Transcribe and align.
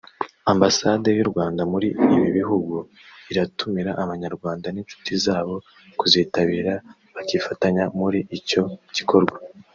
Ambasade 0.51 1.09
y’u 1.17 1.27
Rwanda 1.31 1.61
muri 1.71 1.87
ibi 2.15 2.29
bihugu 2.37 2.75
iratumira 3.31 3.91
abanyarwanda 4.03 4.67
n’inshuti 4.71 5.11
zabo 5.25 5.55
kuzitabira 5.99 6.73
bakifatanya 7.15 7.83
muri 7.99 8.19
icyo 8.37 8.63
gikorwa 8.95 9.37